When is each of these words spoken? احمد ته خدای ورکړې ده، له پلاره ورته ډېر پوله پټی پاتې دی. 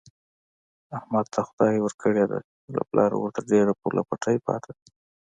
احمد 0.97 1.25
ته 1.33 1.39
خدای 1.47 1.75
ورکړې 1.81 2.23
ده، 2.31 2.39
له 2.75 2.81
پلاره 2.89 3.15
ورته 3.19 3.41
ډېر 3.51 3.65
پوله 3.81 4.01
پټی 4.09 4.37
پاتې 4.47 4.71
دی. 4.77 4.87